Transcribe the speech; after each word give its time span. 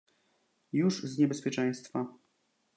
"już 0.73 1.03
z 1.03 1.17
niebezpieczeństwa." 1.17 2.17